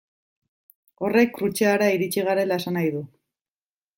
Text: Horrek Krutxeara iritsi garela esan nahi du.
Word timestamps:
Horrek 1.07 1.35
Krutxeara 1.35 1.91
iritsi 1.97 2.25
garela 2.29 2.59
esan 2.63 2.79
nahi 2.79 2.91
du. 2.99 3.03